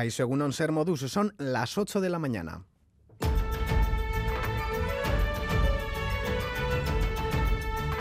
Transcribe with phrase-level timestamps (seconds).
[0.00, 2.64] Kaixo Egunon Ser Modus, son las 8 de la mañana.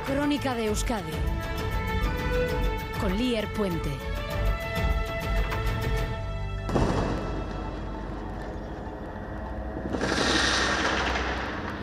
[0.08, 1.12] Crónica de Euskadi
[3.02, 4.09] con Lier Puente.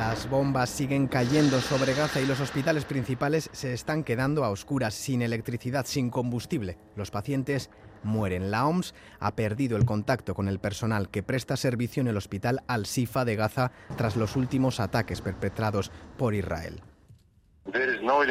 [0.09, 4.95] Las bombas siguen cayendo sobre Gaza y los hospitales principales se están quedando a oscuras,
[4.95, 6.79] sin electricidad, sin combustible.
[6.95, 7.71] Los pacientes
[8.05, 8.53] mueren.
[8.53, 12.63] La OMS ha perdido el contacto con el personal que presta servicio en el hospital
[12.69, 16.83] Al-Sifa de Gaza tras los últimos ataques perpetrados por Israel.
[17.67, 18.23] No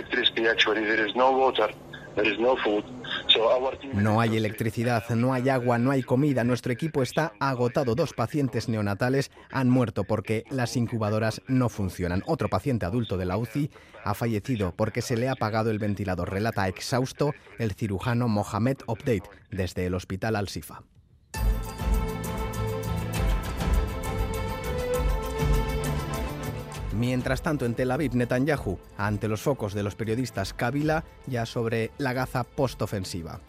[4.25, 6.43] hay electricidad, no hay agua, no hay comida.
[6.43, 7.95] Nuestro equipo está agotado.
[7.95, 12.23] Dos pacientes neonatales han muerto porque las incubadoras no funcionan.
[12.25, 13.69] Otro paciente adulto de la UCI
[14.03, 16.31] ha fallecido porque se le ha apagado el ventilador.
[16.31, 20.81] Relata exhausto el cirujano Mohamed Update desde el hospital Al-Sifa.
[26.97, 31.91] Mientras tanto, en Tel Aviv, Netanyahu, ante los focos de los periodistas Kabila, ya sobre
[31.97, 33.41] la Gaza postofensiva.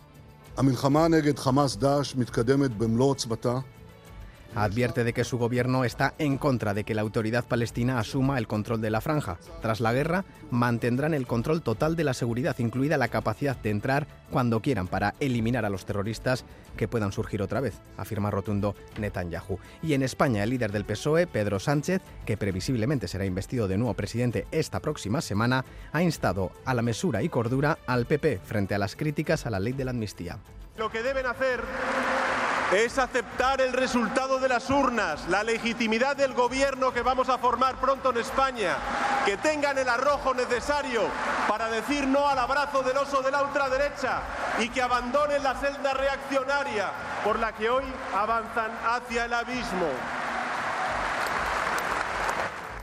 [4.56, 8.46] Advierte de que su gobierno está en contra de que la autoridad palestina asuma el
[8.46, 9.36] control de la franja.
[9.60, 14.06] Tras la guerra, mantendrán el control total de la seguridad, incluida la capacidad de entrar
[14.30, 19.58] cuando quieran para eliminar a los terroristas que puedan surgir otra vez, afirma rotundo Netanyahu.
[19.82, 23.92] Y en España, el líder del PSOE, Pedro Sánchez, que previsiblemente será investido de nuevo
[23.92, 28.78] presidente esta próxima semana, ha instado a la mesura y cordura al PP frente a
[28.78, 30.38] las críticas a la ley de la amnistía.
[30.78, 31.60] Lo que deben hacer
[32.72, 37.76] es aceptar el resultado de las urnas, la legitimidad del gobierno que vamos a formar
[37.76, 38.76] pronto en España,
[39.24, 41.02] que tengan el arrojo necesario
[41.46, 44.20] para decir no al abrazo del oso de la ultraderecha
[44.58, 46.90] y que abandonen la celda reaccionaria
[47.22, 49.88] por la que hoy avanzan hacia el abismo.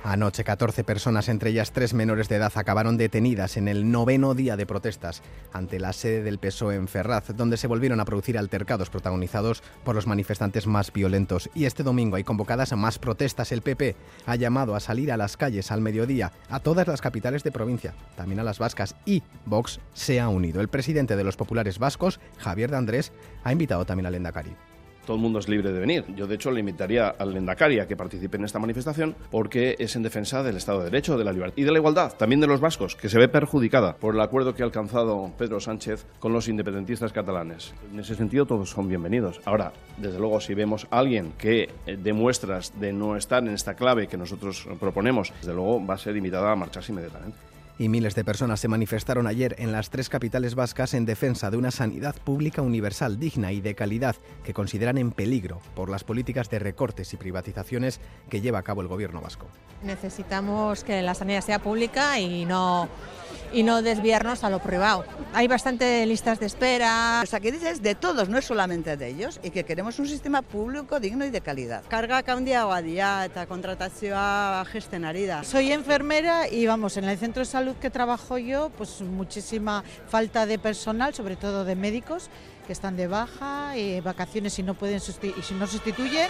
[0.03, 4.57] Anoche 14 personas, entre ellas tres menores de edad, acabaron detenidas en el noveno día
[4.57, 5.21] de protestas
[5.53, 9.95] ante la sede del PSOE en Ferraz, donde se volvieron a producir altercados protagonizados por
[9.95, 11.49] los manifestantes más violentos.
[11.55, 13.53] Y este domingo hay convocadas a más protestas.
[13.53, 17.43] El PP ha llamado a salir a las calles al mediodía a todas las capitales
[17.43, 20.59] de provincia, también a las vascas, y Vox se ha unido.
[20.59, 23.13] El presidente de los populares vascos, Javier de Andrés,
[23.45, 24.53] ha invitado también al Endacari
[25.05, 26.05] todo el mundo es libre de venir.
[26.15, 29.95] Yo, de hecho, le invitaría al Lendakari a que participe en esta manifestación porque es
[29.95, 32.47] en defensa del Estado de Derecho, de la libertad y de la igualdad, también de
[32.47, 36.33] los vascos, que se ve perjudicada por el acuerdo que ha alcanzado Pedro Sánchez con
[36.33, 37.73] los independentistas catalanes.
[37.91, 39.41] En ese sentido, todos son bienvenidos.
[39.45, 43.75] Ahora, desde luego, si vemos a alguien que eh, demuestras de no estar en esta
[43.75, 47.52] clave que nosotros proponemos, desde luego va a ser invitada a marcharse inmediatamente
[47.83, 51.57] y miles de personas se manifestaron ayer en las tres capitales vascas en defensa de
[51.57, 56.49] una sanidad pública universal, digna y de calidad que consideran en peligro por las políticas
[56.49, 57.99] de recortes y privatizaciones
[58.29, 59.47] que lleva a cabo el gobierno vasco.
[59.83, 62.87] Necesitamos que la sanidad sea pública y no
[63.53, 65.05] y no desviarnos a lo privado.
[65.33, 67.21] Hay bastante listas de espera.
[67.23, 70.07] O sea, que dices de todos, no es solamente de ellos, y que queremos un
[70.07, 71.83] sistema público digno y de calidad.
[71.87, 75.43] Karga handiagoa dira eta kontratazioa gesten ari da.
[75.43, 80.45] Soy enfermera y vamos, en el centro de salud que trabajo yo, pues muchísima falta
[80.45, 82.29] de personal, sobre todo de médicos
[82.65, 86.29] que están de baja, y vacaciones y no pueden y si no sustituyen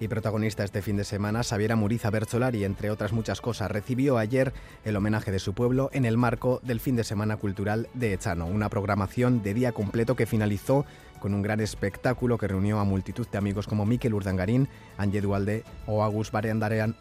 [0.00, 4.52] y protagonista este fin de semana, Xaviera Muriza Bertolari, entre otras muchas cosas, recibió ayer
[4.84, 8.46] el homenaje de su pueblo en el marco del fin de semana cultural de Echano,
[8.46, 10.86] una programación de día completo que finalizó
[11.20, 15.64] con un gran espectáculo que reunió a multitud de amigos como Miquel Urdangarín, Ángel Dualde
[15.86, 16.96] o Agus Barandiarán,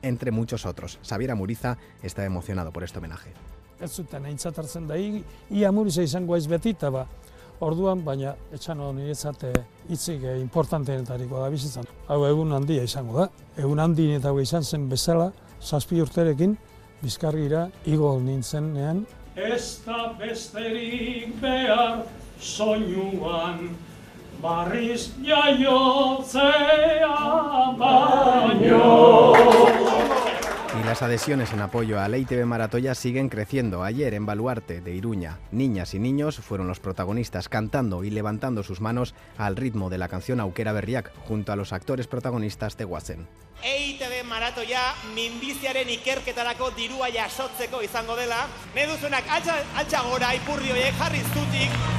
[0.00, 0.98] entre muchos otros.
[1.02, 3.32] Xaviera Muriza está emocionado por este homenaje.
[7.60, 9.44] Orduan, baina etxano niretzat
[9.88, 11.86] hitzik importanteenetariko da bizitzan.
[12.08, 13.28] Hau egun handia izango da.
[13.58, 15.32] Egun handi eta izan zen bezala,
[15.62, 16.56] zazpi urterekin,
[17.02, 19.04] bizkargira igo nintzenean.
[19.36, 22.02] Ez da besterik behar
[22.40, 23.76] soinuan,
[24.42, 27.14] barriz jaiotzea
[27.78, 29.97] baino.
[30.78, 33.82] Y las adhesiones en apoyo a TV Maratoya siguen creciendo.
[33.82, 38.80] Ayer en Baluarte de Iruña, niñas y niños fueron los protagonistas cantando y levantando sus
[38.80, 43.26] manos al ritmo de la canción Auquera Berriak junto a los actores protagonistas de Guasen.
[43.64, 48.46] EITB maratoia minbiziaren ikerketarako dirua jasotzeko izango dela.
[48.76, 51.97] Ne duzunak altza, altza gora ipurri horiek jarri zutik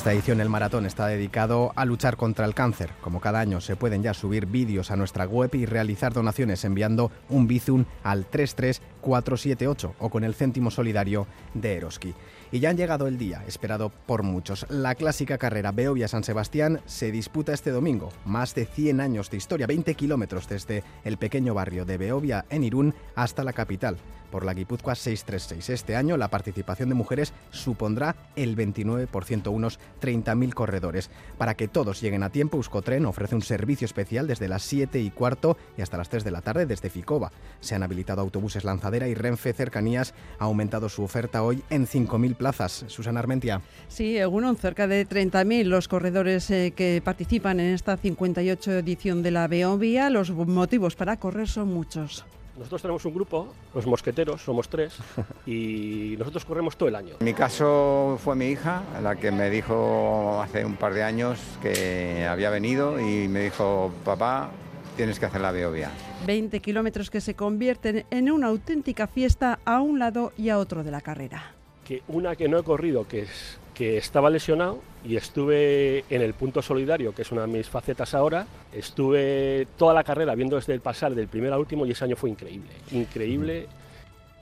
[0.00, 2.88] esta edición el maratón está dedicado a luchar contra el cáncer.
[3.02, 7.12] Como cada año se pueden ya subir vídeos a nuestra web y realizar donaciones enviando
[7.28, 12.14] un bizum al 33478 o con el céntimo solidario de Eroski.
[12.50, 14.64] Y ya han llegado el día, esperado por muchos.
[14.70, 18.08] La clásica carrera Beovia-San Sebastián se disputa este domingo.
[18.24, 22.64] Más de 100 años de historia, 20 kilómetros desde el pequeño barrio de Beovia en
[22.64, 23.98] Irún hasta la capital
[24.30, 25.70] por la Guipúzcoa 636.
[25.70, 31.10] Este año la participación de mujeres supondrá el 29%, unos 30.000 corredores.
[31.38, 35.10] Para que todos lleguen a tiempo, Euskotren ofrece un servicio especial desde las 7 y
[35.10, 37.32] cuarto y hasta las 3 de la tarde desde Ficova.
[37.60, 42.36] Se han habilitado autobuses lanzadera y Renfe Cercanías ha aumentado su oferta hoy en 5.000
[42.36, 42.84] plazas.
[42.88, 43.60] Susana Armentia.
[43.88, 49.30] Sí, algunos cerca de 30.000 los corredores eh, que participan en esta 58 edición de
[49.30, 50.10] la Beovia.
[50.10, 52.24] Los motivos para correr son muchos.
[52.56, 54.96] Nosotros tenemos un grupo, los mosqueteros, somos tres,
[55.46, 57.14] y nosotros corremos todo el año.
[57.20, 61.38] En mi caso fue mi hija la que me dijo hace un par de años
[61.62, 64.50] que había venido y me dijo, papá,
[64.96, 65.90] tienes que hacer la Beovia.
[66.26, 70.84] 20 kilómetros que se convierten en una auténtica fiesta a un lado y a otro
[70.84, 71.54] de la carrera.
[71.84, 76.34] Que una que no he corrido, que es que estaba lesionado y estuve en el
[76.34, 78.46] punto solidario, que es una de mis facetas ahora.
[78.74, 82.14] Estuve toda la carrera viendo desde el pasar del primero al último y ese año
[82.14, 83.68] fue increíble, increíble.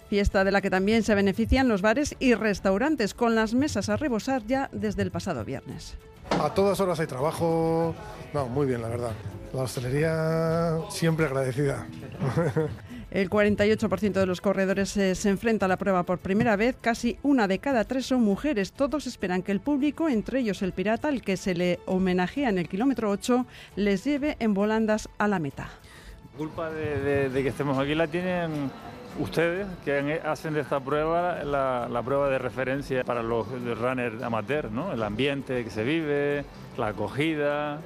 [0.09, 3.97] Fiesta de la que también se benefician los bares y restaurantes, con las mesas a
[3.97, 5.97] rebosar ya desde el pasado viernes.
[6.31, 7.95] A todas horas hay trabajo,
[8.35, 9.13] no, muy bien, la verdad.
[9.55, 11.87] La hostelería siempre agradecida.
[13.11, 17.19] El 48% de los corredores eh, se enfrenta a la prueba por primera vez, casi
[17.23, 18.73] una de cada tres son mujeres.
[18.73, 22.59] Todos esperan que el público, entre ellos el pirata, al que se le homenajea en
[22.59, 23.47] el kilómetro 8,
[23.77, 25.71] les lleve en volandas a la meta.
[26.37, 28.71] culpa de, que estemos aquí la tienen
[29.19, 34.93] ustedes, que hacen de esta prueba la, prueba de referencia para los runners amateur, ¿no?
[34.93, 36.45] el ambiente que se vive,
[36.77, 37.81] la acogida.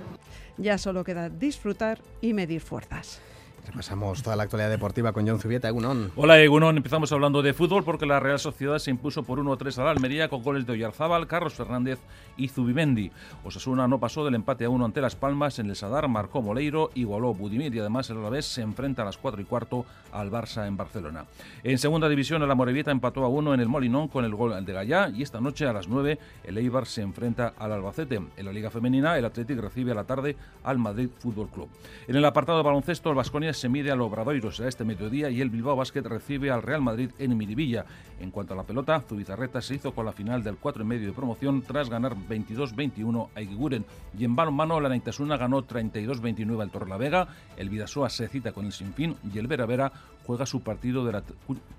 [0.58, 3.20] Ya solo queda disfrutar y medir fuerzas.
[3.64, 6.10] Repasamos toda la actualidad deportiva con John Zubieta, Egunon.
[6.16, 9.84] Hola Egunon, empezamos hablando de fútbol porque la Real Sociedad se impuso por 1-3 a
[9.84, 12.00] la Almería con goles de Oyarzábal, Carlos Fernández
[12.36, 13.12] y Zubimendi.
[13.44, 16.90] Osasuna no pasó del empate a 1 ante Las Palmas, en el Sadar marcó Moleiro,
[16.94, 20.66] igualó Budimir y además el Alavés se enfrenta a las 4 y cuarto al Barça
[20.66, 21.24] en Barcelona.
[21.62, 24.72] En segunda división, el Amorebieta empató a 1 en el Molinón con el gol de
[24.72, 28.20] Gallá y esta noche a las 9 el Eibar se enfrenta al Albacete.
[28.36, 31.68] En la Liga Femenina, el Athletic recibe a la tarde al Madrid Fútbol Club.
[32.08, 35.40] En el apartado de baloncesto, el Vasconia se mide al Obradoiros a este mediodía y
[35.40, 37.84] el Bilbao Basket recibe al Real Madrid en Miribilla.
[38.20, 41.06] En cuanto a la pelota, Zubizarreta se hizo con la final del 4 y medio
[41.06, 43.84] de promoción tras ganar 22-21 a Iguiguren.
[44.18, 48.72] Y en balonmano, la Naitasuna ganó 32-29 al Torlavega, el Vidasoa se cita con el
[48.72, 49.92] Sinfín y el Vera Vera
[50.24, 51.22] juega su partido de la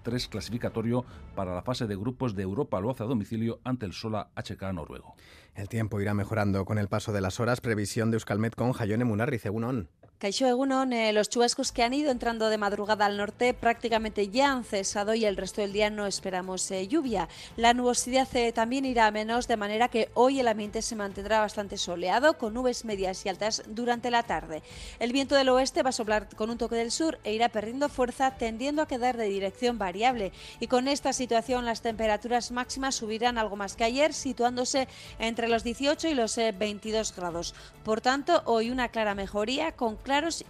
[0.03, 1.05] 3 clasificatorio
[1.35, 2.79] para la fase de grupos de Europa.
[2.79, 5.15] Lo hace a domicilio ante el Sola HK noruego.
[5.55, 7.61] El tiempo irá mejorando con el paso de las horas.
[7.61, 9.89] Previsión de Euskalmet con Jayone Munarri, Egunon.
[10.23, 14.53] Caixo Egunon, eh, los chubascos que han ido entrando de madrugada al norte prácticamente ya
[14.53, 17.27] han cesado y el resto del día no esperamos eh, lluvia.
[17.57, 21.41] La nubosidad eh, también irá a menos, de manera que hoy el ambiente se mantendrá
[21.41, 24.63] bastante soleado, con nubes medias y altas durante la tarde.
[24.97, 27.89] El viento del oeste va a soplar con un toque del sur e irá perdiendo
[27.89, 30.31] fuerza, tendiendo a quedar de dirección variable.
[30.61, 34.87] Y con esta situación las temperaturas máximas subirán algo más que ayer, situándose
[35.19, 37.53] entre los 18 y los 22 grados.
[37.83, 39.97] Por tanto, hoy una clara mejoría con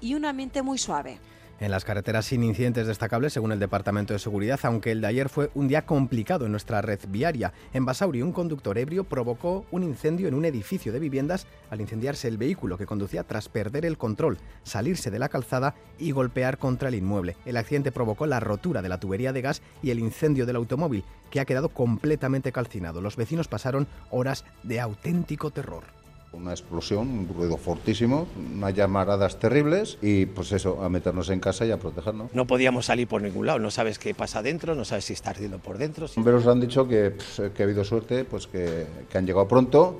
[0.02, 1.20] y un ambiente muy suave.
[1.62, 5.30] En las carreteras sin incidentes destacables, según el Departamento de Seguridad, aunque el de ayer
[5.30, 7.54] fue un día complicado en nuestra red viaria.
[7.72, 12.28] En Basauri, un conductor ebrio provocó un incendio en un edificio de viviendas al incendiarse
[12.28, 16.90] el vehículo que conducía tras perder el control, salirse de la calzada y golpear contra
[16.90, 17.38] el inmueble.
[17.46, 21.06] El accidente provocó la rotura de la tubería de gas y el incendio del automóvil,
[21.30, 23.00] que ha quedado completamente calcinado.
[23.00, 26.03] Los vecinos pasaron horas de auténtico terror.
[26.34, 31.64] Una explosión, un ruido fortísimo, unas llamaradas terribles y pues eso, a meternos en casa
[31.64, 32.34] y a protegernos.
[32.34, 35.30] No podíamos salir por ningún lado, no sabes qué pasa dentro, no sabes si está
[35.30, 36.02] ardiendo por dentro.
[36.02, 39.48] Los bomberos han dicho que, pues, que ha habido suerte, pues que, que, han llegado
[39.48, 40.00] pronto,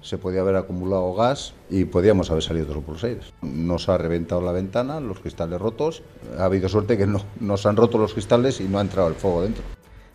[0.00, 3.32] se podía haber acumulado gas y podíamos haber salido todos por los aires.
[3.42, 6.04] Nos ha reventado la ventana, los cristales rotos,
[6.38, 9.14] ha habido suerte que no, nos han roto los cristales y no ha entrado el
[9.14, 9.64] fuego dentro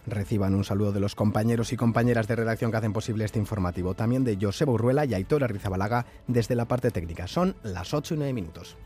[0.07, 3.93] reciban un saludo de los compañeros y compañeras de redacción que hacen posible este informativo,
[3.93, 7.27] también de Joseba Urruela y Aitor Arrizabalaga desde la parte técnica.
[7.27, 8.77] Son las 8 y 9 minutos.